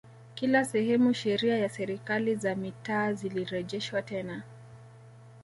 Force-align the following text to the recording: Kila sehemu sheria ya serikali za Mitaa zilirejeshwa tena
Kila 0.35 0.65
sehemu 0.65 1.13
sheria 1.13 1.57
ya 1.57 1.69
serikali 1.69 2.35
za 2.35 2.55
Mitaa 2.55 3.13
zilirejeshwa 3.13 4.01
tena 4.01 4.43